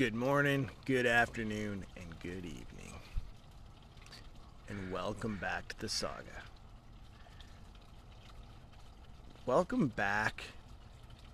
[0.00, 2.94] Good morning, good afternoon, and good evening.
[4.66, 6.42] And welcome back to the saga.
[9.44, 10.44] Welcome back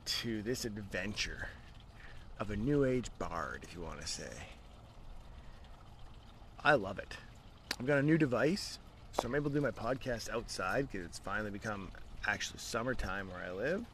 [0.06, 1.50] to this adventure
[2.40, 4.32] of a new age bard, if you want to say.
[6.64, 7.16] I love it.
[7.78, 8.80] I've got a new device,
[9.12, 11.92] so I'm able to do my podcast outside because it's finally become
[12.26, 13.84] actually summertime where I live.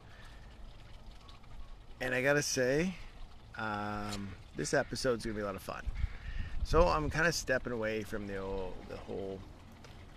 [2.01, 2.95] And I gotta say,
[3.55, 5.83] um, this episode's gonna be a lot of fun.
[6.63, 9.39] So I'm kind of stepping away from the old, the whole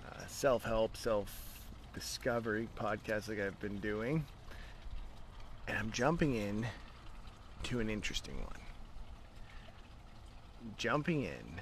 [0.09, 4.25] uh, self-help, self-discovery podcast like I've been doing,
[5.67, 6.67] and I'm jumping in
[7.65, 8.61] to an interesting one.
[10.77, 11.61] Jumping in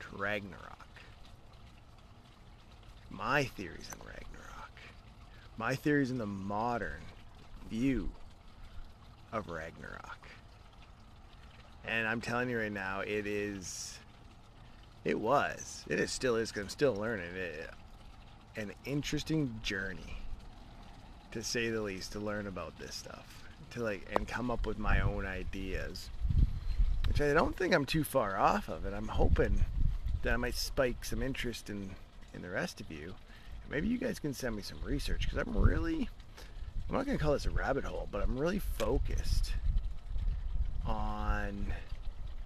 [0.00, 0.62] to Ragnarok.
[3.10, 4.70] My theories on Ragnarok.
[5.56, 7.00] My theories in the modern
[7.70, 8.10] view
[9.32, 10.28] of Ragnarok.
[11.88, 13.98] And I'm telling you right now, it is,
[15.04, 17.70] it was, it is still is, because I'm still learning it,
[18.56, 20.18] an interesting journey,
[21.30, 24.78] to say the least, to learn about this stuff, to like, and come up with
[24.78, 26.10] my own ideas,
[27.06, 29.64] which I don't think I'm too far off of, and I'm hoping
[30.22, 31.90] that I might spike some interest in,
[32.34, 33.14] in the rest of you.
[33.70, 36.08] Maybe you guys can send me some research, because I'm really,
[36.88, 39.52] I'm not to call this a rabbit hole, but I'm really focused
[40.86, 41.66] on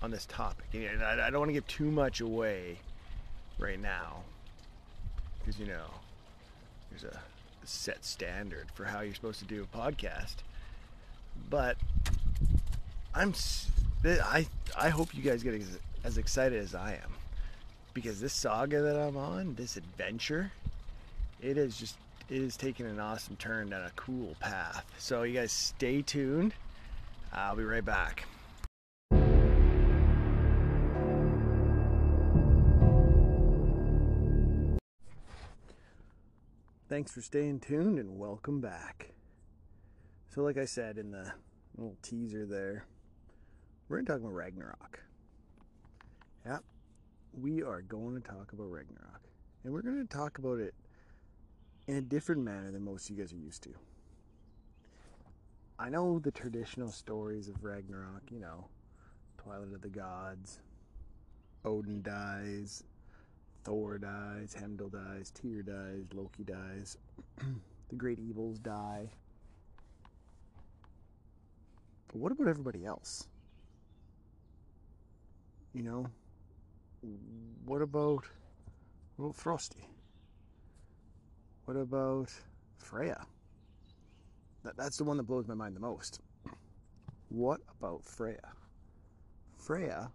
[0.02, 0.66] on this topic.
[0.72, 2.78] And I, I don't want to give too much away
[3.58, 4.22] right now
[5.38, 5.86] because you know
[6.90, 7.18] there's a
[7.64, 10.36] set standard for how you're supposed to do a podcast.
[11.48, 11.76] But
[13.14, 13.34] I'm
[14.04, 14.46] I
[14.78, 17.12] I hope you guys get as, as excited as I am
[17.94, 20.52] because this saga that I'm on, this adventure,
[21.42, 21.96] it is just
[22.28, 24.84] it is taking an awesome turn down a cool path.
[24.98, 26.54] So you guys stay tuned.
[27.32, 28.26] I'll be right back.
[36.88, 39.12] Thanks for staying tuned and welcome back.
[40.28, 41.32] So, like I said in the
[41.76, 42.84] little teaser there,
[43.88, 44.98] we're going to talk about Ragnarok.
[46.44, 46.64] Yep,
[47.32, 49.20] we are going to talk about Ragnarok.
[49.62, 50.74] And we're going to talk about it
[51.86, 53.70] in a different manner than most of you guys are used to.
[55.80, 58.66] I know the traditional stories of Ragnarok, you know,
[59.38, 60.60] Twilight of the Gods,
[61.64, 62.84] Odin dies,
[63.64, 66.98] Thor dies, Heimdall dies, Tyr dies, Loki dies,
[67.88, 69.08] the great evils die.
[72.08, 73.26] But what about everybody else?
[75.72, 76.06] You know,
[77.64, 78.26] what about
[79.16, 79.88] what about Frosty?
[81.64, 82.28] What about
[82.76, 83.24] Freya?
[84.64, 86.20] That, that's the one that blows my mind the most.
[87.28, 88.52] What about Freya?
[89.56, 90.10] Freya,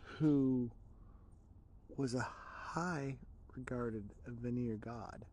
[0.00, 0.70] who
[1.96, 3.16] was a high
[3.54, 5.24] regarded Vanir god,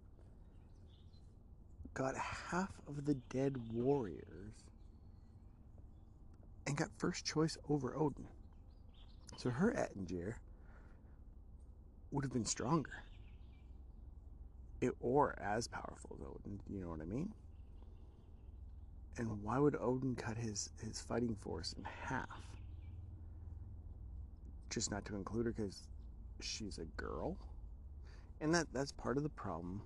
[1.93, 4.53] got half of the dead warriors
[6.67, 8.27] and got first choice over Odin.
[9.37, 10.35] So her Aegir
[12.11, 13.03] would have been stronger.
[14.81, 17.33] It, or as powerful as Odin, you know what I mean?
[19.17, 22.41] And why would Odin cut his, his fighting force in half?
[24.69, 25.87] Just not to include her because
[26.39, 27.37] she's a girl?
[28.39, 29.81] And that, that's part of the problem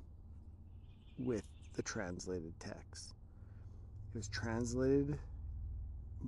[1.17, 1.43] with
[1.73, 3.13] the translated text.
[4.13, 5.17] It was translated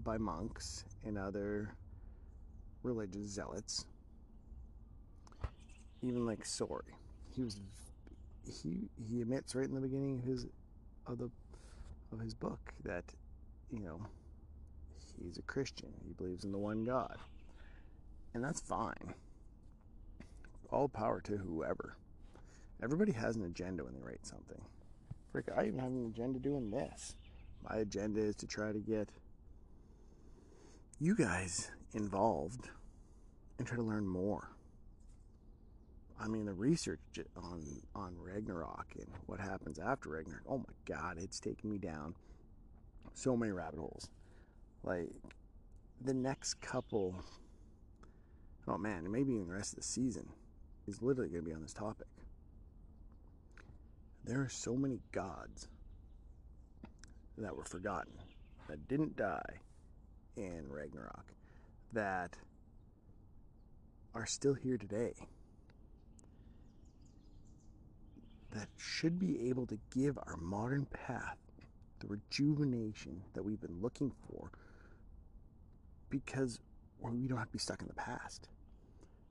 [0.03, 1.75] by monks and other
[2.83, 3.85] religious zealots.
[6.01, 6.95] Even like Snorri.
[7.33, 7.59] He was
[8.63, 10.45] he he admits right in the beginning of his
[11.05, 11.29] of the
[12.11, 13.03] of his book that
[13.71, 13.99] you know
[15.21, 15.93] he's a Christian.
[16.05, 17.17] He believes in the one God,
[18.33, 19.13] and that's fine.
[20.69, 21.97] All power to whoever.
[22.83, 24.61] Everybody has an agenda when they write something.
[25.31, 27.15] Frick, I even have an agenda doing this.
[27.67, 29.09] My agenda is to try to get
[30.99, 32.69] you guys involved
[33.57, 34.51] and try to learn more.
[36.19, 36.99] I mean, the research
[37.35, 37.63] on
[37.95, 40.43] on Ragnarok and what happens after Ragnarok.
[40.47, 42.15] Oh my God, it's taken me down
[43.13, 44.09] so many rabbit holes.
[44.83, 45.09] Like
[46.03, 47.15] the next couple,
[48.67, 50.29] oh man, maybe even the rest of the season
[50.87, 52.07] is literally going to be on this topic.
[54.23, 55.67] There are so many gods
[57.37, 58.13] that were forgotten,
[58.67, 59.61] that didn't die
[60.35, 61.33] in Ragnarok,
[61.93, 62.35] that
[64.13, 65.13] are still here today
[68.57, 71.37] that should be able to give our modern path
[71.99, 74.51] the rejuvenation that we've been looking for
[76.09, 76.59] because
[76.99, 78.49] we don't have to be stuck in the past.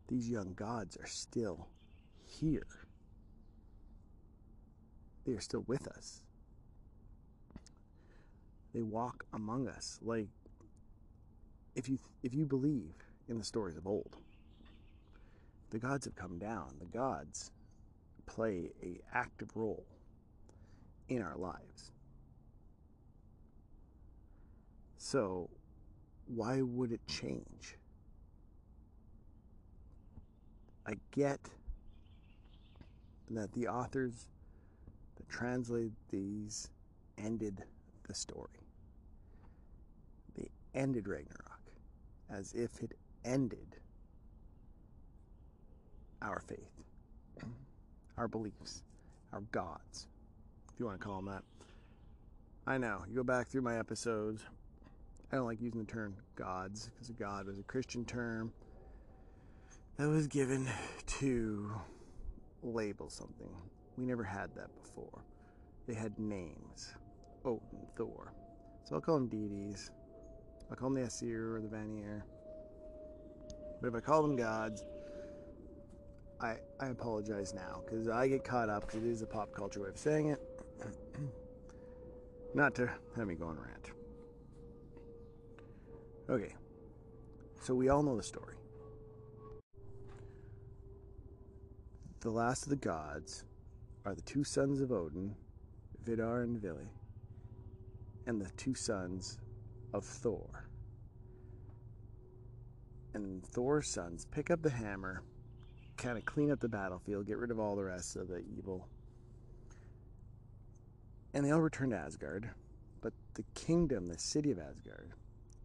[0.08, 1.66] These young gods are still
[2.26, 2.66] here.
[5.24, 6.22] They are still with us.
[8.72, 10.28] They walk among us like
[11.74, 12.94] if you if you believe
[13.28, 14.16] in the stories of old.
[15.70, 16.76] The gods have come down.
[16.78, 17.50] The gods
[18.26, 19.86] play a active role
[21.08, 21.92] in our lives.
[24.98, 25.48] So,
[26.26, 27.76] why would it change?
[30.86, 31.40] I get
[33.30, 34.28] that the authors
[35.16, 36.70] that translated these
[37.18, 37.64] ended
[38.06, 38.48] the story.
[40.36, 41.60] They ended Ragnarok
[42.30, 42.92] as if it
[43.24, 43.76] ended
[46.22, 46.82] our faith,
[48.16, 48.82] our beliefs,
[49.32, 50.08] our gods,
[50.72, 51.42] if you want to call them that.
[52.66, 54.42] I know, you go back through my episodes,
[55.32, 58.52] I don't like using the term gods because God was a Christian term
[59.96, 60.68] that was given
[61.06, 61.72] to
[62.62, 63.50] label something.
[63.96, 65.24] We never had that before.
[65.86, 66.94] They had names
[67.46, 68.32] oh, Odin, Thor.
[68.84, 69.90] So I'll call them deities.
[70.70, 72.24] I'll call them the Aesir or the Vanir.
[73.80, 74.84] But if I call them gods,
[76.40, 79.80] I, I apologize now because I get caught up because it is a pop culture
[79.80, 80.40] way of saying it.
[82.54, 83.90] Not to have me go on a rant.
[86.28, 86.54] Okay,
[87.60, 88.56] so we all know the story.
[92.20, 93.44] The last of the gods
[94.04, 95.36] are the two sons of Odin,
[96.04, 96.90] Vidar and Vili,
[98.26, 99.38] and the two sons
[99.94, 100.68] of Thor.
[103.14, 105.22] And Thor's sons pick up the hammer,
[105.96, 108.86] kind of clean up the battlefield, get rid of all the rest of the evil,
[111.34, 112.50] and they all return to Asgard.
[113.00, 115.10] But the kingdom, the city of Asgard,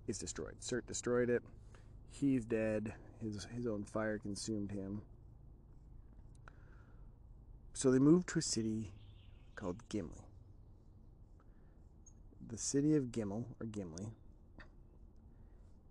[0.08, 0.56] is destroyed.
[0.62, 1.42] Surt destroyed it.
[2.10, 2.94] He's dead.
[3.22, 5.02] His his own fire consumed him.
[7.74, 8.92] So they moved to a city
[9.56, 10.26] called Gimli.
[12.50, 14.08] The city of Gimel or Gimli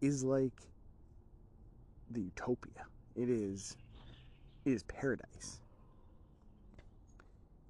[0.00, 0.52] is like
[2.10, 2.86] the utopia.
[3.16, 3.76] It is
[4.64, 5.60] it is paradise.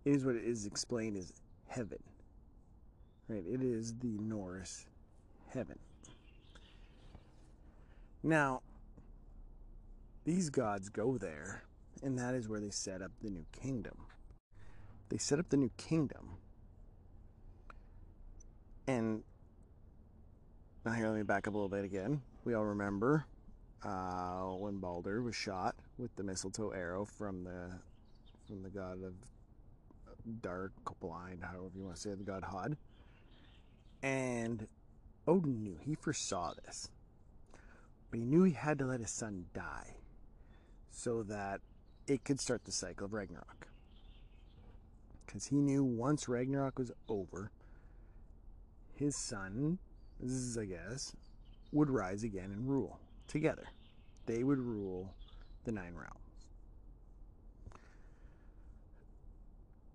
[0.05, 1.33] It is what it is explained as
[1.69, 1.99] heaven.
[3.29, 3.45] Right?
[3.47, 4.87] It is the Norse
[5.53, 5.79] heaven.
[8.23, 8.63] Now,
[10.25, 11.65] these gods go there,
[12.03, 13.97] and that is where they set up the new kingdom.
[15.09, 16.37] They set up the new kingdom.
[18.87, 19.23] And
[20.85, 22.21] now here, let me back up a little bit again.
[22.45, 23.27] We all remember
[23.85, 27.71] uh, when Balder was shot with the mistletoe arrow from the
[28.47, 29.15] from the god of
[30.43, 32.77] dark, blind, however you want to say it, the god Hod.
[34.03, 34.67] And
[35.27, 36.91] Odin knew, he foresaw this.
[38.11, 39.95] But he knew he had to let his son die
[40.91, 41.61] so that
[42.07, 43.69] it could start the cycle of Ragnarok.
[45.25, 47.53] Because he knew once Ragnarok was over,
[48.95, 49.79] his son,
[50.21, 51.15] I guess,
[51.73, 52.99] would rise again and rule
[53.29, 53.69] together.
[54.27, 55.15] They would rule
[55.65, 56.17] the Nine Realms.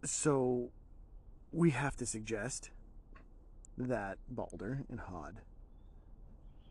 [0.03, 0.69] So
[1.51, 2.69] we have to suggest
[3.77, 5.41] that Balder and Hod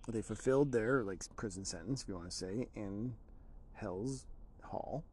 [0.08, 3.14] they fulfilled their like prison sentence, if you want to say, in
[3.72, 4.26] Hel's
[4.62, 5.04] Hall,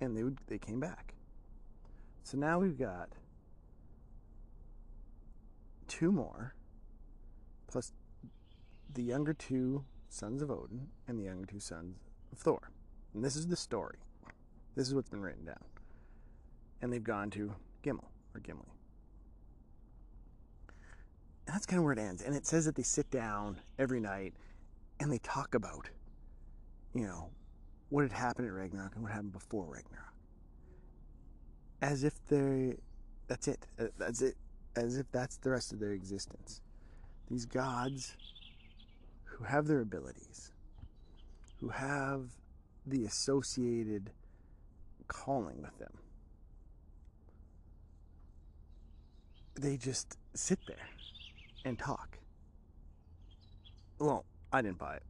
[0.00, 1.14] and they would they came back.
[2.22, 3.10] So now we've got
[5.88, 6.54] two more,
[7.66, 7.92] plus
[8.92, 11.98] the younger two sons of Odin and the younger two sons
[12.32, 12.70] of Thor.
[13.14, 13.98] And this is the story.
[14.76, 15.64] This is what's been written down.
[16.82, 18.74] And they've gone to Gimel or Gimli
[21.46, 22.22] that's kind of where it ends.
[22.22, 24.34] And it says that they sit down every night
[25.00, 25.88] and they talk about,
[26.94, 27.30] you know,
[27.90, 30.12] what had happened at Ragnarok and what happened before Ragnarok.
[31.82, 32.76] As if they,
[33.28, 33.66] that's it.
[33.98, 34.36] That's it.
[34.76, 36.60] As if that's the rest of their existence.
[37.30, 38.16] These gods
[39.34, 40.52] who have their abilities,
[41.60, 42.28] who have
[42.86, 44.10] the associated
[45.08, 45.92] calling with them,
[49.54, 50.88] they just sit there
[51.64, 52.18] and talk.
[53.98, 55.02] Well, I didn't buy it.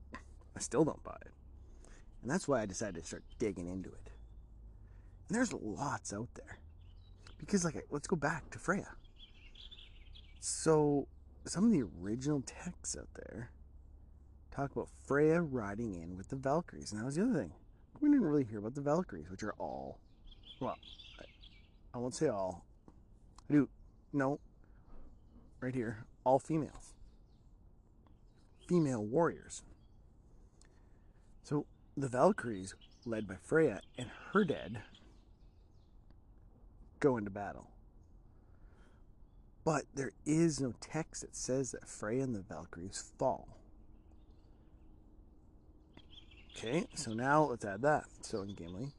[0.57, 1.33] I still don't buy it.
[2.23, 4.11] And that's why I decided to start digging into it.
[5.29, 6.59] And there's lots out there.
[7.39, 8.89] Because, like, let's go back to Freya.
[10.41, 11.09] So,
[11.45, 13.51] some of the original texts out there
[14.55, 16.93] talk about Freya riding in with the Valkyries.
[16.93, 17.53] And that was the other thing.
[18.01, 19.99] We didn't really hear about the Valkyries, which are all,
[20.61, 20.77] well,
[21.93, 22.65] I, won't say all.
[23.49, 23.69] I do,
[24.13, 24.39] no,
[25.61, 26.95] right here, all females.
[28.69, 29.63] female warriors.
[31.43, 34.83] So the Valkyries, led by Freya and her dead,
[37.01, 37.71] go into battle.
[39.65, 43.49] But there is no text that says that Freya and the Valkyries fall.
[46.57, 48.05] Okay, so now let's add that.
[48.21, 48.93] So in Gimli,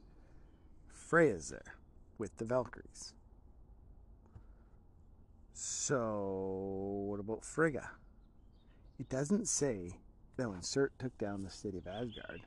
[0.92, 1.74] Freya's there
[2.18, 3.14] with the Valkyries.
[5.54, 7.90] So what about Frigga?
[8.98, 9.92] It doesn't say
[10.36, 12.42] that when Surt took down the city of Asgard,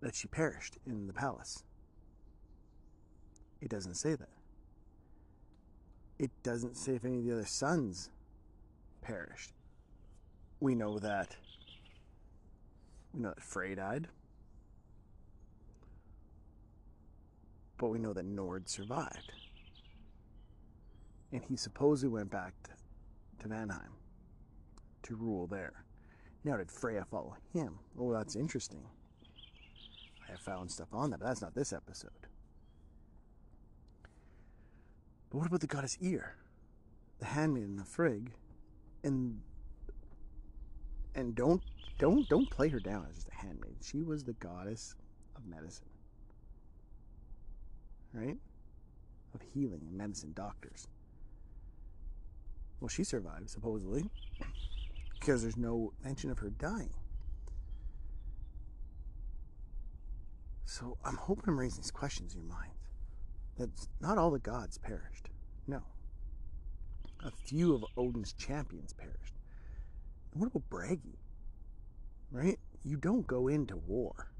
[0.00, 1.62] that she perished in the palace.
[3.60, 4.28] It doesn't say that.
[6.18, 8.10] It doesn't say if any of the other sons
[9.02, 9.52] perished.
[10.60, 11.36] We know that.
[13.16, 14.08] We know that Frey died.
[17.78, 19.32] But we know that Njord survived.
[21.32, 22.70] And he supposedly went back to,
[23.42, 23.94] to Vanheim
[25.04, 25.84] to rule there.
[26.44, 27.78] Now, did Freya follow him?
[27.98, 28.84] Oh, that's interesting.
[30.28, 32.10] I have found stuff on that, but that's not this episode.
[35.30, 36.36] But what about the goddess Ymir,
[37.18, 38.32] the handmaiden of Frigg,
[39.02, 39.40] and
[41.16, 41.62] and don't
[41.98, 43.76] don't don't play her down as just a handmaid.
[43.82, 44.94] She was the goddess
[45.34, 45.88] of medicine,
[48.12, 48.36] right?
[49.34, 50.86] Of healing and medicine, doctors.
[52.80, 54.10] Well, she survived supposedly
[55.18, 56.92] because there's no mention of her dying.
[60.66, 62.72] So I'm hoping I'm raising these questions in your mind.
[63.56, 63.70] That
[64.00, 65.30] not all the gods perished.
[65.66, 65.80] No.
[67.24, 69.35] A few of Odin's champions perished.
[70.38, 71.18] What about Bragi?
[72.30, 72.58] Right?
[72.84, 74.32] You don't go into war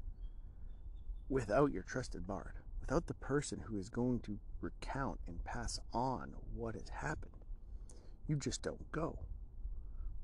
[1.27, 6.33] without your trusted bard, without the person who is going to recount and pass on
[6.55, 7.31] what has happened.
[8.27, 9.17] You just don't go.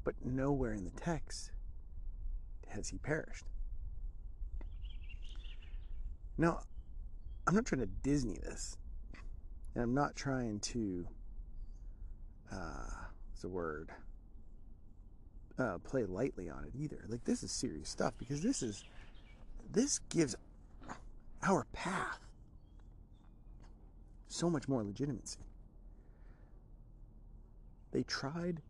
[0.04, 1.52] But nowhere in the text
[2.68, 3.46] has he perished.
[6.38, 6.62] Now,
[7.48, 8.78] I'm not trying to Disney this,
[9.74, 11.08] and I'm not trying to,
[12.52, 12.90] uh,
[13.30, 13.92] what's the word,
[15.60, 17.06] uh, play lightly on it either.
[17.08, 18.84] Like, this is serious stuff because this is,
[19.72, 20.36] this gives
[21.44, 22.20] our path
[24.28, 25.40] so much more legitimacy.
[27.92, 28.62] They tried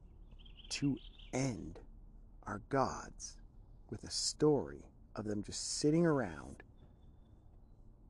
[0.70, 0.98] to
[1.32, 1.80] end
[2.46, 3.38] our gods
[3.90, 4.84] with a story
[5.16, 6.64] of them just sitting around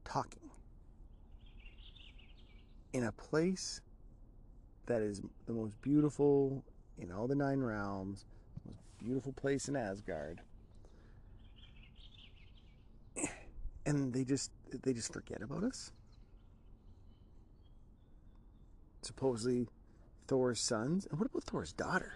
[0.05, 0.49] talking
[2.93, 3.81] in a place
[4.85, 6.63] that is the most beautiful
[6.97, 8.25] in all the nine realms,
[9.03, 10.41] beautiful place in Asgard.
[13.85, 14.51] And they just
[14.83, 15.91] they just forget about us.
[19.01, 19.67] Supposedly
[20.27, 21.05] Thor's sons.
[21.09, 22.13] And what about Thor's daughter?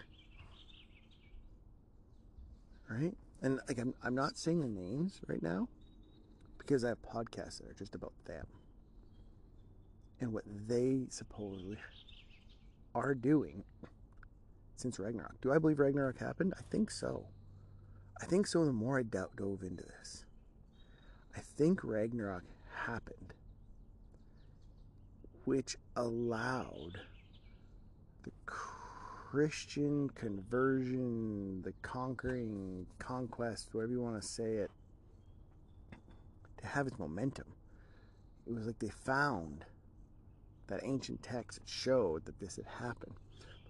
[2.89, 3.13] Right?
[3.41, 5.67] And like I'm I'm not saying the names right now
[6.57, 8.45] because I have podcasts that are just about them
[10.19, 11.77] and what they supposedly
[12.95, 13.63] are doing
[14.79, 15.41] since Ragnarok.
[15.41, 16.53] Do I believe Ragnarok happened?
[16.57, 17.25] I think so.
[18.21, 20.25] I think so the more I doubt dove into this.
[21.35, 22.43] I think Ragnarok
[22.73, 23.33] happened,
[25.45, 26.99] which allowed
[28.23, 34.71] the Christian conversion, the conquering, conquest, whatever you want to say it,
[36.57, 37.53] to have its momentum.
[38.47, 39.65] It was like they found
[40.67, 43.15] that ancient text that showed that this had happened.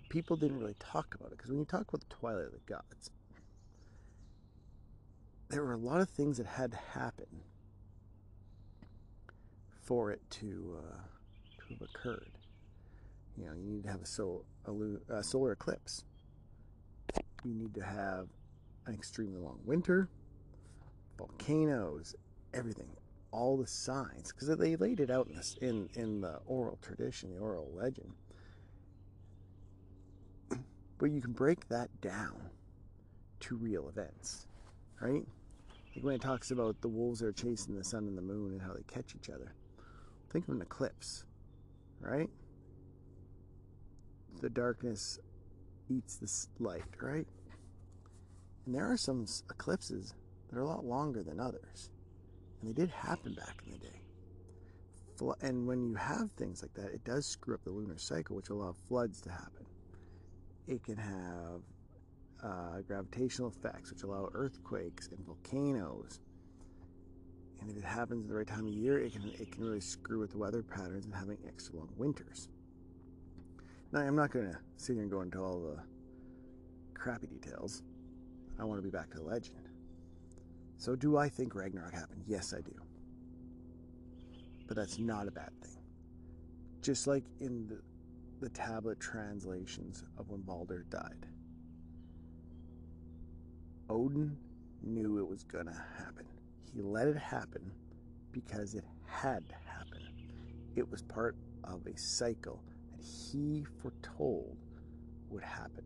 [0.10, 2.60] People didn't really talk about it because when you talk about the Twilight of the
[2.66, 3.12] Gods,
[5.50, 7.28] there were a lot of things that had to happen
[9.82, 10.98] for it to uh,
[11.60, 12.32] to have occurred.
[13.38, 14.46] You know, you need to have a, sol-
[15.10, 16.04] a solar eclipse.
[17.44, 18.28] You need to have
[18.88, 20.10] an extremely long winter,
[21.18, 22.16] volcanoes,
[22.54, 22.90] everything,
[23.32, 27.34] all the signs, because they laid it out in this in in the oral tradition,
[27.36, 28.14] the oral legend.
[30.98, 32.50] But you can break that down
[33.42, 34.48] to real events,
[35.00, 35.24] right?
[35.96, 38.54] Like when it talks about the wolves that are chasing the sun and the moon
[38.54, 39.54] and how they catch each other.
[40.32, 41.24] Think of an eclipse,
[42.02, 42.30] right?
[44.42, 45.20] The darkness
[45.90, 47.28] eats the light, right?
[48.66, 50.16] And there are some eclipses
[50.50, 51.92] that are a lot longer than others.
[52.60, 54.02] And they did happen back in the day.
[55.42, 58.50] And when you have things like that, it does screw up the lunar cycle, which
[58.50, 59.67] will allow floods to happen.
[60.68, 61.62] It can have
[62.44, 66.20] uh, gravitational effects, which allow earthquakes and volcanoes.
[67.62, 69.82] And if it happens at the right time of year, it can it can really
[69.82, 72.50] screw with the weather patterns and having extra long winters.
[73.92, 75.82] Now, I'm not going to sit here and go into all the
[76.94, 77.84] crappy details,
[78.60, 79.70] I want to be back to the legend.
[80.78, 82.24] So, do I think Ragnarok happened?
[82.28, 82.74] Yes, I do.
[84.68, 85.78] But that's not a bad thing.
[86.82, 87.80] Just like in the,
[88.40, 91.26] the tablet translations of when Balder died,
[93.90, 94.38] Odin
[94.84, 96.26] knew it was going to happen.
[96.74, 97.72] He let it happen
[98.32, 100.02] because it had to happen.
[100.76, 104.58] It was part of a cycle that he foretold
[105.30, 105.84] would happen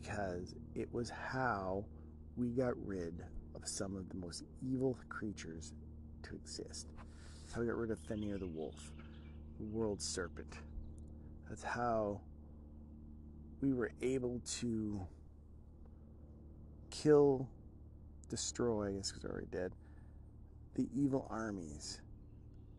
[0.00, 1.84] because it was how
[2.36, 5.72] we got rid of some of the most evil creatures
[6.22, 6.88] to exist.
[7.54, 8.92] How we got rid of Fenrir the wolf,
[9.58, 10.58] the world serpent.
[11.48, 12.20] That's how
[13.60, 15.06] we were able to
[16.90, 17.48] kill,
[18.28, 19.72] destroy, I guess because already dead,
[20.74, 22.00] the evil armies.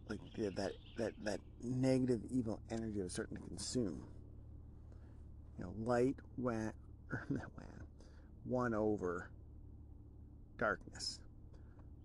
[0.10, 4.04] Like the, that, that, that negative evil energy was starting to consume.
[5.58, 6.74] You know, light went,
[7.12, 7.42] or went,
[8.46, 9.30] won over
[10.58, 11.20] darkness.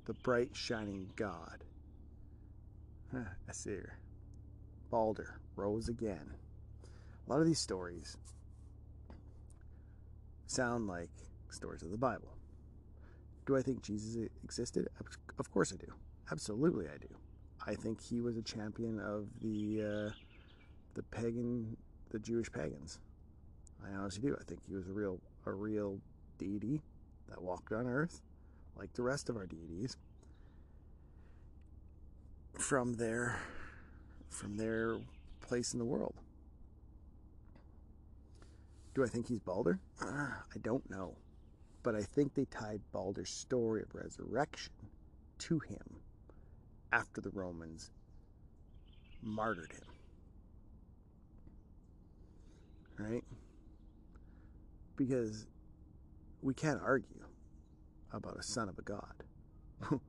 [0.07, 1.64] The bright shining God.
[3.49, 3.99] Aesir.
[4.90, 6.35] Balder rose again.
[7.33, 8.19] Lot of these stories
[10.47, 11.09] sound like
[11.49, 12.29] stories of the Bible.
[13.47, 14.87] Do I think Jesus existed?
[15.39, 15.91] Of course I do.
[16.31, 17.09] Absolutely I do.
[17.67, 20.11] I think he was a champion of the uh,
[20.93, 21.75] the pagan,
[22.11, 22.99] the Jewish pagans.
[23.83, 24.37] I honestly do.
[24.39, 25.99] I think he was a real a real
[26.37, 26.83] deity
[27.31, 28.21] that walked on earth
[28.77, 29.97] like the rest of our deities,
[32.59, 33.39] from their
[34.29, 34.99] from their
[35.41, 36.15] place in the world.
[38.95, 39.79] Do I think he's Balder?
[40.01, 41.17] Uh, I don't know.
[41.83, 44.73] But I think they tied Balder's story of resurrection
[45.39, 46.01] to him
[46.93, 47.91] after the Romans
[49.23, 49.89] martyred him.
[52.99, 53.25] Right?
[54.97, 55.47] Because
[56.43, 57.25] we can't argue
[58.13, 59.25] about a son of a god.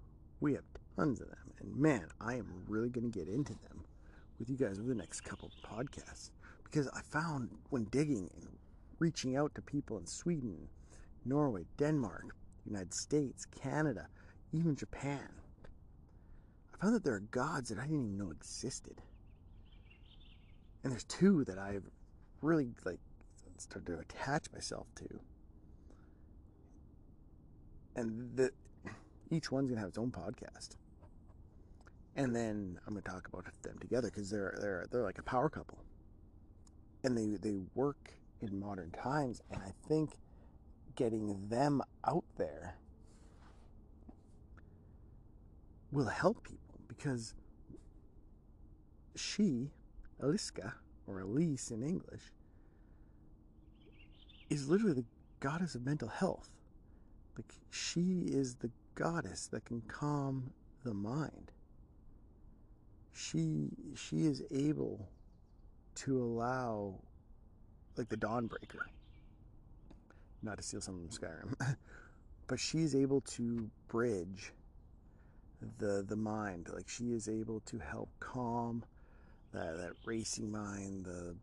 [0.42, 0.64] we have
[0.96, 1.54] tons of them.
[1.60, 3.84] And man, I am really going to get into them
[4.38, 6.32] with you guys over the next couple podcasts.
[6.64, 8.50] Because I found when digging and
[9.00, 10.68] reaching out to people in Sweden,
[11.26, 14.08] Norway, Denmark, United States, Canada,
[14.52, 15.30] even Japan,
[16.74, 19.02] I found that there are gods that I didn't even know existed.
[20.84, 21.86] And there's two that I've
[22.42, 23.00] really like
[23.58, 25.20] started to attach myself to
[27.96, 28.52] and the,
[29.30, 30.76] each one's gonna have its own podcast.
[32.16, 35.50] And then I'm gonna talk about them together because they're they're they're like a power
[35.50, 35.80] couple,
[37.04, 39.42] and they they work in modern times.
[39.52, 40.12] And I think
[40.96, 42.76] getting them out there
[45.92, 47.34] will help people because
[49.16, 49.70] she,
[50.22, 50.74] Eliska,
[51.08, 52.32] or Elise in English,
[54.50, 55.06] is literally the
[55.40, 56.50] goddess of mental health.
[57.36, 60.52] Like she is the goddess that can calm
[60.84, 61.52] the mind.
[63.14, 65.10] She she is able
[65.96, 67.00] to allow
[67.98, 68.82] like the Dawnbreaker.
[70.42, 71.76] Not to steal something from Skyrim.
[72.48, 74.52] but she's able to bridge
[75.78, 76.70] the the mind.
[76.74, 78.84] Like she is able to help calm
[79.54, 81.36] that, that racing mind, the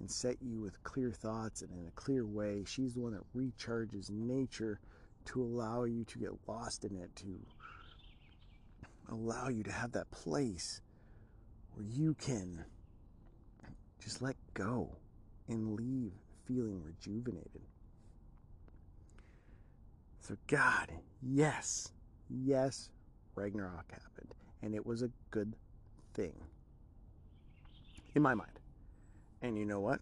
[0.00, 2.64] and set you with clear thoughts and in a clear way.
[2.66, 4.80] She's the one that recharges nature
[5.26, 7.38] to allow you to get lost in it, to
[9.08, 10.80] allow you to have that place
[11.74, 12.64] where you can
[14.02, 14.90] just let go
[15.48, 16.12] and leave
[16.46, 17.62] feeling rejuvenated.
[20.20, 21.92] So, God, yes,
[22.28, 22.90] yes,
[23.34, 25.54] Ragnarok happened, and it was a good
[26.14, 26.34] thing
[28.14, 28.58] in my mind.
[29.40, 30.00] And you know what?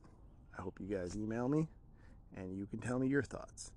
[0.58, 1.68] I hope you guys email me
[2.36, 3.72] and you can tell me your thoughts.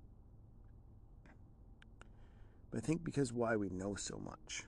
[2.71, 4.63] But I think because why we know so much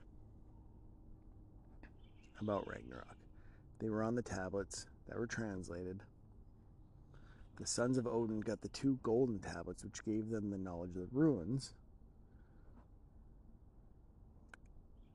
[2.40, 3.18] about Ragnarok,
[3.80, 6.02] they were on the tablets that were translated.
[7.58, 10.96] The sons of Odin got the two golden tablets, which gave them the knowledge of
[10.96, 11.74] the ruins.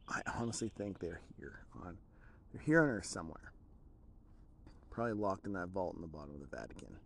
[0.09, 1.97] I honestly think they're here on
[2.53, 3.53] they're here on Earth somewhere.
[4.91, 6.97] Probably locked in that vault in the bottom of the Vatican.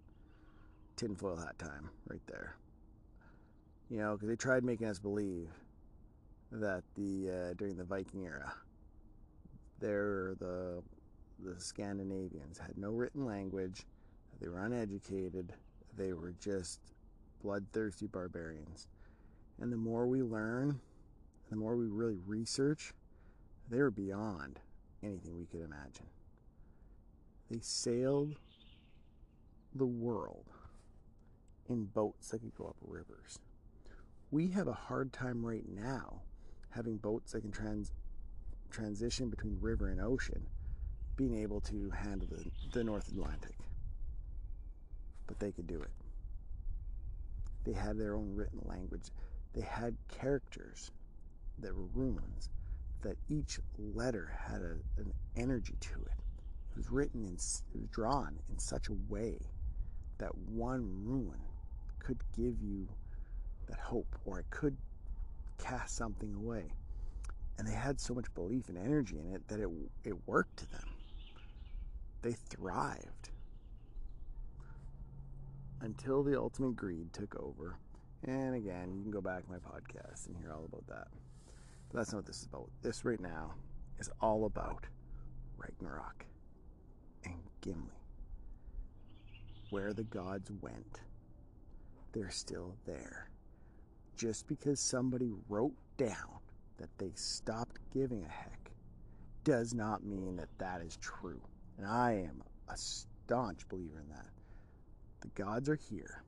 [0.96, 2.56] Tinfoil hat time, right there.
[3.90, 5.48] You know, because they tried making us believe
[6.50, 8.54] that the uh, during the Viking era,
[9.80, 10.82] there the
[11.44, 13.84] the Scandinavians had no written language,
[14.40, 15.52] they were uneducated,
[15.96, 16.80] they were just
[17.42, 18.88] bloodthirsty barbarians.
[19.60, 20.80] And the more we learn,
[21.50, 22.92] the more we really research,
[23.70, 24.58] they were beyond
[25.02, 26.06] anything we could imagine.
[27.50, 28.36] They sailed
[29.74, 30.46] the world
[31.68, 33.38] in boats that could go up rivers.
[34.30, 36.22] We have a hard time right now
[36.70, 37.92] having boats that can trans
[38.70, 40.44] transition between river and ocean,
[41.16, 43.56] being able to handle the, the North Atlantic.
[45.26, 45.90] But they could do it.
[47.64, 49.10] They had their own written language.
[49.54, 50.90] They had characters
[51.60, 52.50] that were runes,
[53.02, 56.18] that each letter had a, an energy to it.
[56.70, 59.38] It was written in, it was drawn in such a way
[60.18, 61.40] that one rune
[62.00, 62.88] could give you
[63.68, 64.76] that hope, or it could
[65.58, 66.64] cast something away.
[67.58, 69.68] And they had so much belief and energy in it that it,
[70.04, 70.93] it worked to them.
[72.24, 73.28] They thrived
[75.82, 77.76] until the ultimate greed took over.
[78.22, 81.08] And again, you can go back to my podcast and hear all about that.
[81.90, 82.70] But that's not what this is about.
[82.80, 83.52] This right now
[83.98, 84.86] is all about
[85.58, 86.24] Ragnarok
[87.26, 88.00] and Gimli.
[89.68, 91.02] Where the gods went,
[92.14, 93.28] they're still there.
[94.16, 96.40] Just because somebody wrote down
[96.78, 98.70] that they stopped giving a heck
[99.44, 101.42] does not mean that that is true.
[101.78, 104.28] And I am a staunch believer in that.
[105.20, 106.22] The gods are here.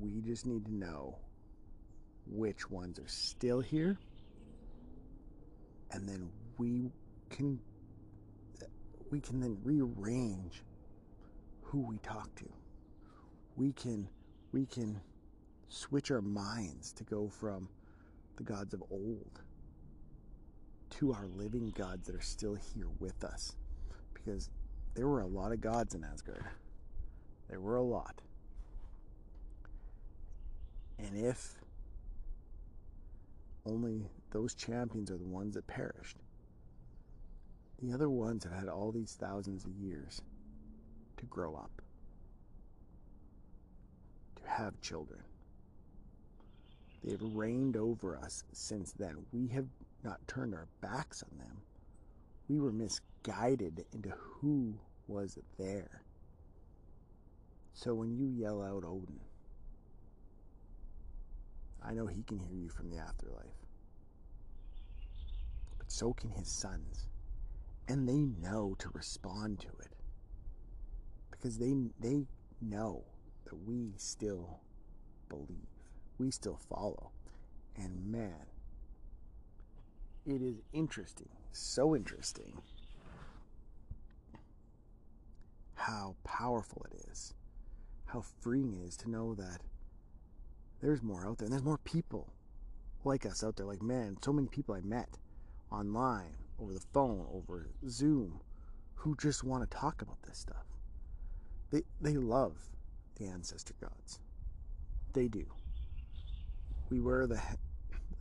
[0.00, 1.18] We just need to know
[2.26, 3.98] which ones are still here.
[5.90, 6.90] And then we
[7.30, 7.60] can
[9.10, 10.64] we can then rearrange
[11.62, 12.52] who we talk to.
[13.56, 14.08] We can
[14.52, 15.00] we can
[15.68, 17.68] switch our minds to go from
[18.36, 19.40] the gods of old
[20.90, 23.56] to our living gods that are still here with us.
[24.12, 24.50] Because
[24.94, 26.44] there were a lot of gods in Asgard.
[27.48, 28.22] There were a lot.
[30.98, 31.56] And if
[33.66, 36.18] only those champions are the ones that perished,
[37.82, 40.22] the other ones have had all these thousands of years
[41.16, 41.82] to grow up,
[44.36, 45.20] to have children.
[47.02, 49.16] They've reigned over us since then.
[49.32, 49.66] We have
[50.04, 51.56] not turned our backs on them.
[52.48, 54.74] We were misguided into who
[55.08, 56.02] was there.
[57.72, 59.20] So when you yell out Odin,
[61.82, 63.46] I know he can hear you from the afterlife.
[65.78, 67.08] But so can his sons.
[67.88, 69.92] And they know to respond to it.
[71.30, 72.26] Because they they
[72.62, 73.04] know
[73.44, 74.60] that we still
[75.28, 75.68] believe.
[76.18, 77.10] We still follow.
[77.76, 78.46] And man,
[80.26, 82.60] it is interesting, so interesting
[85.74, 87.34] how powerful it is,
[88.06, 89.60] how freeing it is to know that
[90.80, 92.32] there's more out there, and there's more people
[93.04, 93.66] like us out there.
[93.66, 95.18] Like, man, so many people I met
[95.70, 98.40] online, over the phone, over Zoom,
[98.94, 100.64] who just want to talk about this stuff.
[101.70, 102.68] They they love
[103.16, 104.20] the ancestor gods.
[105.12, 105.46] They do.
[106.90, 107.40] We wear the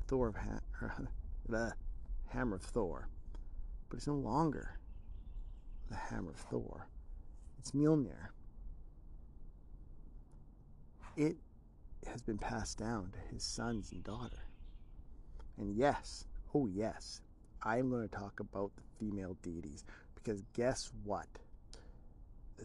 [0.08, 0.90] Thor of ha-
[1.50, 1.74] the
[2.34, 3.08] hammer of Thor,
[3.90, 4.80] but it's no longer
[5.90, 6.88] the hammer of Thor.
[7.60, 8.30] It's Mjolnir.
[11.16, 11.38] It
[12.08, 14.48] has been passed down to his sons and daughter.
[15.58, 17.22] And yes, oh yes,
[17.62, 21.28] I'm going to talk about the female deities because guess what?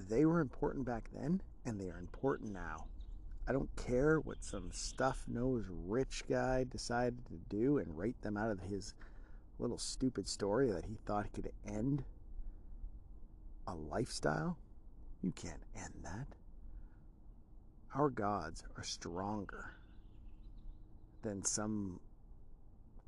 [0.09, 2.87] They were important back then and they are important now.
[3.47, 8.37] I don't care what some stuff nosed rich guy decided to do and write them
[8.37, 8.95] out of his
[9.59, 12.05] little stupid story that he thought he could end
[13.67, 14.59] a lifestyle.
[15.23, 16.27] You can't end that.
[17.95, 19.77] Our gods are stronger
[21.23, 22.01] than some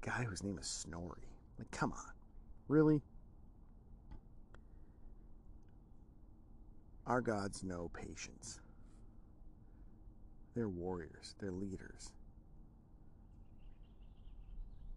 [0.00, 1.28] guy whose name is Snorri.
[1.58, 2.12] Like, come on.
[2.68, 3.02] Really?
[7.06, 8.60] Our gods know patience.
[10.54, 12.12] They're warriors, they're leaders.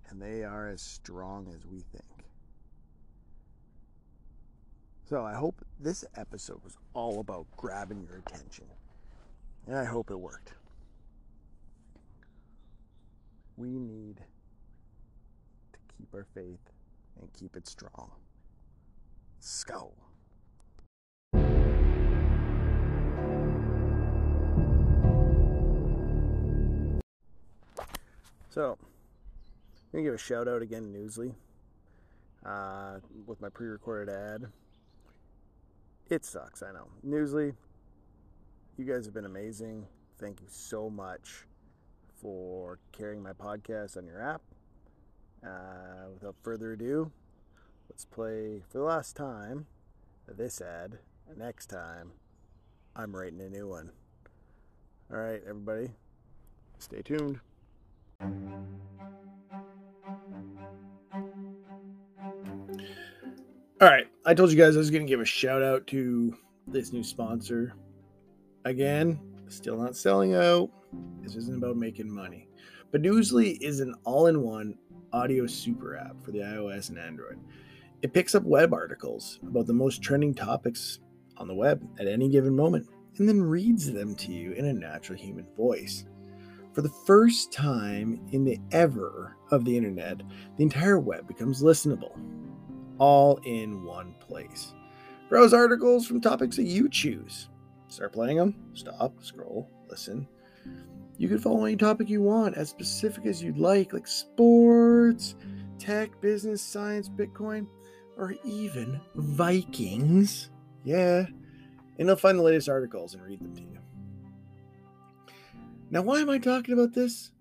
[0.10, 2.04] And they are as strong as we think.
[5.06, 8.66] So I hope this episode was all about grabbing your attention.
[9.68, 10.54] And I hope it worked.
[13.58, 14.18] We need
[15.74, 16.72] to keep our faith
[17.20, 18.12] and keep it strong.
[19.42, 19.94] Skål.
[28.50, 28.78] So,
[29.94, 31.36] I'm to give a shout out again to Newsly
[32.44, 34.46] uh, with my pre recorded ad.
[36.10, 36.88] It sucks, I know.
[37.06, 37.54] Newsly,
[38.76, 39.86] you guys have been amazing.
[40.20, 41.46] Thank you so much
[42.20, 44.42] for carrying my podcast on your app.
[45.46, 47.12] Uh, without further ado,
[47.88, 49.68] let's play for the last time
[50.28, 50.98] this ad.
[51.38, 52.14] Next time,
[52.96, 53.92] I'm writing a new one.
[55.12, 55.92] All right, everybody,
[56.80, 57.40] stay tuned.
[63.84, 66.38] All right, I told you guys I was going to give a shout out to
[66.68, 67.76] this new sponsor.
[68.64, 69.20] Again,
[69.50, 70.70] still not selling out.
[71.22, 72.48] This isn't about making money.
[72.94, 74.78] But Newsly is an all in one
[75.12, 77.38] audio super app for the iOS and Android.
[78.02, 81.00] It picks up web articles about the most trending topics
[81.36, 84.74] on the web at any given moment and then reads them to you in a
[84.74, 86.06] natural human voice.
[86.72, 90.22] For the first time in the ever of the internet,
[90.56, 92.18] the entire web becomes listenable,
[93.00, 94.74] all in one place.
[95.30, 97.50] Browse articles from topics that you choose.
[97.88, 100.28] Start playing them, stop, scroll, listen.
[101.18, 105.36] You can follow any topic you want, as specific as you'd like, like sports,
[105.78, 107.68] tech, business, science, Bitcoin,
[108.18, 110.50] or even Vikings.
[110.84, 111.26] Yeah,
[111.98, 113.80] and they'll find the latest articles and read them to you.
[115.92, 117.32] Now, why am I talking about this?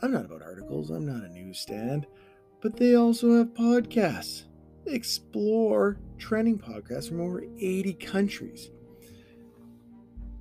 [0.00, 2.06] I'm not about articles, I'm not a newsstand,
[2.60, 4.44] but they also have podcasts.
[4.86, 8.70] Explore trending podcasts from over 80 countries.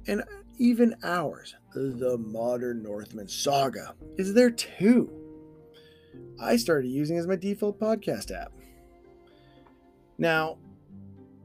[0.07, 0.23] And
[0.57, 5.11] even ours, the Modern Northman Saga, is there too.
[6.39, 8.51] I started using as my default podcast app.
[10.17, 10.57] Now,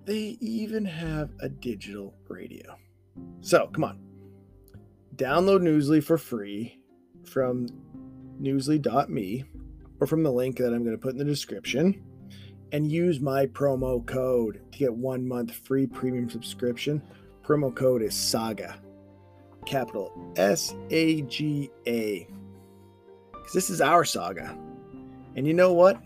[0.05, 2.77] they even have a digital radio.
[3.41, 4.01] So, come on.
[5.17, 6.79] Download Newsly for free
[7.25, 7.69] from
[8.41, 9.45] newsly.me
[10.01, 12.03] or from the link that I'm going to put in the description
[12.77, 17.01] and use my promo code to get one month free premium subscription.
[17.43, 18.77] Promo code is SAGA,
[19.65, 22.29] capital S A G A.
[23.33, 24.55] Because this is our saga.
[25.37, 26.03] And you know what?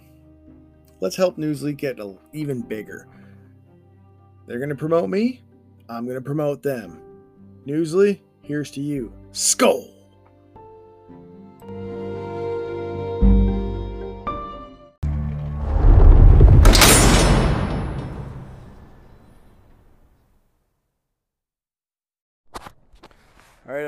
[1.00, 1.98] Let's help Newsly get
[2.32, 3.08] even bigger.
[4.46, 5.42] They're going to promote me.
[5.88, 7.02] I'm going to promote them.
[7.66, 9.12] Newsly, here's to you.
[9.32, 9.88] Skål!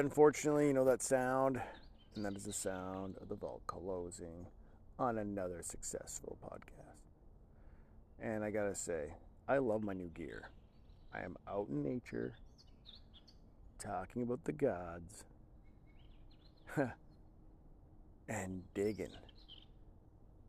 [0.02, 1.62] Unfortunately, you know that sound,
[2.16, 4.48] and that is the sound of the vault closing
[4.98, 6.98] on another successful podcast.
[8.20, 9.14] And I gotta say,
[9.46, 10.50] I love my new gear.
[11.14, 12.34] I am out in nature
[13.78, 15.22] talking about the gods
[18.28, 19.14] and digging.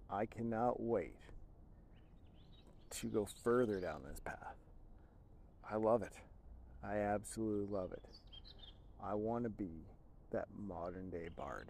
[0.09, 1.19] I cannot wait
[2.89, 4.55] to go further down this path.
[5.69, 6.13] I love it.
[6.83, 8.03] I absolutely love it.
[9.05, 9.85] I want to be
[10.31, 11.69] that modern day bard.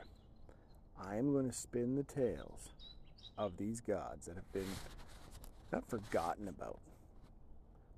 [1.02, 2.70] I am going to spin the tales
[3.38, 4.68] of these gods that have been
[5.72, 6.80] not forgotten about,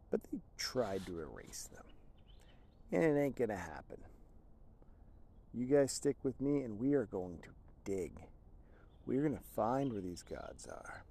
[0.10, 1.84] but they tried to erase them.
[2.92, 3.98] And it ain't going to happen.
[5.54, 7.50] You guys stick with me, and we are going to
[7.84, 8.14] dig.
[9.06, 11.04] We're going to find where these gods are.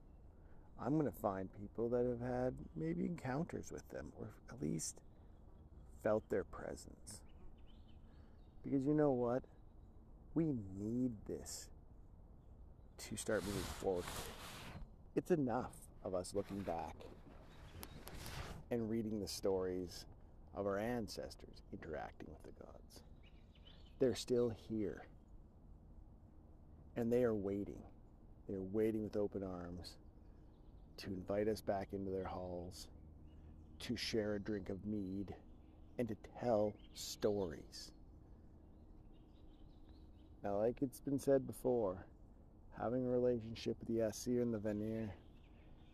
[0.81, 5.03] I'm going to find people that have had maybe encounters with them, or at least
[6.03, 7.21] felt their presence.
[8.65, 9.45] Because you know what?
[10.35, 11.69] We need this
[13.09, 14.05] to start moving forward.
[15.15, 15.75] It's enough
[16.05, 16.97] of us looking back
[18.71, 20.07] and reading the stories
[20.55, 23.03] of our ancestors interacting with the gods.
[23.99, 25.07] They're still here.
[26.97, 27.83] And they are waiting.
[28.49, 29.97] They're waiting with open arms
[30.99, 32.89] to invite us back into their halls,
[33.81, 35.35] to share a drink of mead,
[35.99, 37.91] and to tell stories.
[40.45, 42.05] Now, like it's been said before,
[42.79, 45.09] having a relationship with the Aesir and the Vanir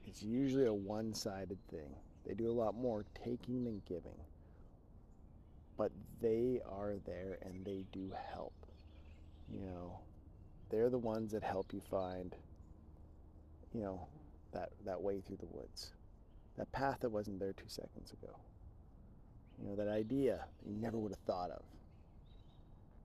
[0.08, 1.94] is usually a one sided thing.
[2.26, 4.18] They do a lot more taking than giving.
[5.78, 8.52] But they are there and they do help.
[9.54, 10.00] You know,
[10.68, 12.34] they're the ones that help you find,
[13.72, 14.08] you know,
[14.50, 15.92] that, that way through the woods.
[16.58, 18.34] That path that wasn't there two seconds ago.
[19.62, 21.62] You know, that idea that you never would have thought of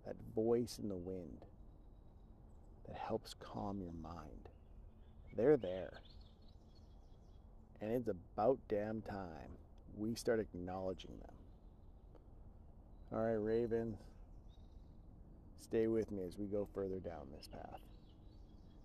[0.05, 1.45] that voice in the wind
[2.87, 4.49] that helps calm your mind.
[5.35, 6.01] They're there.
[7.81, 9.57] And it's about damn time
[9.95, 11.35] we start acknowledging them.
[13.13, 13.97] All right, Ravens,
[15.59, 17.79] stay with me as we go further down this path.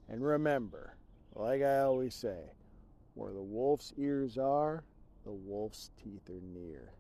[0.08, 0.96] And remember,
[1.34, 2.52] like I always say,
[3.14, 4.84] where the wolf's ears are,
[5.24, 6.92] the wolf's teeth are near.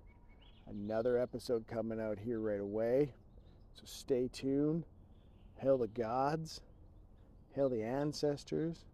[0.68, 3.14] Another episode coming out here right away.
[3.80, 4.84] So stay tuned.
[5.56, 6.60] Hail the gods,
[7.54, 8.84] hail the ancestors,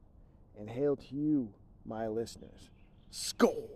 [0.59, 1.53] and hail to you,
[1.85, 2.70] my listeners.
[3.12, 3.68] Skål!